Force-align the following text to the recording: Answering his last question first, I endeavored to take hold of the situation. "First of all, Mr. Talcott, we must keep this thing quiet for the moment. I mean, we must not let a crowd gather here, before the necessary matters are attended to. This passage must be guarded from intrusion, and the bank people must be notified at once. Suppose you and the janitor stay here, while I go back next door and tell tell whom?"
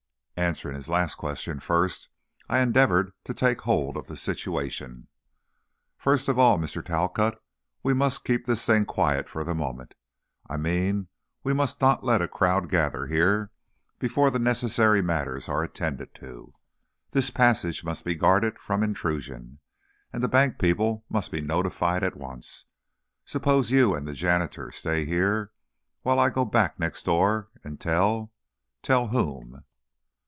Answering 0.37 0.73
his 0.73 0.89
last 0.89 1.15
question 1.15 1.59
first, 1.59 2.09
I 2.49 2.61
endeavored 2.61 3.11
to 3.25 3.33
take 3.35 3.61
hold 3.61 3.95
of 3.95 4.07
the 4.07 4.15
situation. 4.17 5.07
"First 5.99 6.27
of 6.27 6.39
all, 6.39 6.57
Mr. 6.57 6.83
Talcott, 6.83 7.37
we 7.83 7.93
must 7.93 8.23
keep 8.25 8.45
this 8.45 8.65
thing 8.65 8.85
quiet 8.85 9.29
for 9.29 9.43
the 9.43 9.53
moment. 9.53 9.93
I 10.49 10.57
mean, 10.57 11.09
we 11.43 11.53
must 11.53 11.79
not 11.79 12.03
let 12.03 12.23
a 12.23 12.27
crowd 12.27 12.69
gather 12.69 13.05
here, 13.05 13.51
before 13.99 14.31
the 14.31 14.39
necessary 14.39 14.99
matters 14.99 15.47
are 15.47 15.61
attended 15.61 16.15
to. 16.15 16.51
This 17.11 17.29
passage 17.29 17.83
must 17.83 18.03
be 18.03 18.15
guarded 18.15 18.57
from 18.57 18.81
intrusion, 18.81 19.59
and 20.11 20.23
the 20.23 20.27
bank 20.27 20.57
people 20.57 21.05
must 21.07 21.31
be 21.31 21.39
notified 21.41 22.01
at 22.01 22.15
once. 22.17 22.65
Suppose 23.25 23.69
you 23.69 23.93
and 23.93 24.07
the 24.07 24.13
janitor 24.15 24.71
stay 24.71 25.05
here, 25.05 25.51
while 26.01 26.19
I 26.19 26.31
go 26.31 26.45
back 26.45 26.79
next 26.79 27.03
door 27.03 27.49
and 27.63 27.79
tell 27.79 28.33
tell 28.81 29.09
whom?" 29.09 29.65